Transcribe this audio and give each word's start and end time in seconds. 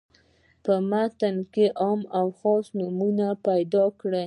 په 0.63 0.73
متن 0.89 1.35
کې 1.53 1.65
عام 1.81 2.01
او 2.17 2.27
خاص 2.39 2.65
نومونه 2.79 3.25
پیداکړي. 3.45 4.19